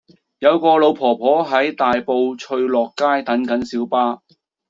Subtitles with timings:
[0.39, 4.23] 有個老婆婆喺大埔翠樂街等緊小巴